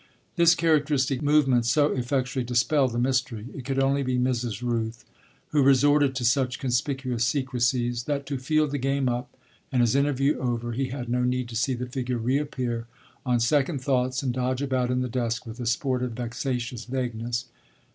This 0.35 0.55
characteristic 0.55 1.21
movement 1.21 1.63
so 1.67 1.91
effectually 1.91 2.43
dispelled 2.43 2.91
the 2.91 2.97
mystery 2.97 3.45
it 3.53 3.63
could 3.65 3.77
only 3.79 4.01
be 4.01 4.17
Mrs. 4.17 4.63
Rooth 4.63 5.05
who 5.49 5.61
resorted 5.61 6.15
to 6.15 6.25
such 6.25 6.57
conspicuous 6.57 7.23
secrecies 7.23 8.05
that, 8.05 8.25
to 8.25 8.39
feel 8.39 8.65
the 8.65 8.79
game 8.79 9.07
up 9.07 9.37
and 9.71 9.81
his 9.81 9.95
interview 9.95 10.39
over, 10.39 10.71
he 10.71 10.87
had 10.87 11.07
no 11.07 11.23
need 11.23 11.47
to 11.49 11.55
see 11.55 11.75
the 11.75 11.85
figure 11.85 12.17
reappear 12.17 12.87
on 13.27 13.39
second 13.39 13.79
thoughts 13.81 14.23
and 14.23 14.33
dodge 14.33 14.63
about 14.63 14.89
in 14.89 15.01
the 15.01 15.07
dusk 15.07 15.45
with 15.45 15.59
a 15.59 15.67
sportive, 15.67 16.13
vexatious 16.13 16.85
vagueness. 16.85 17.45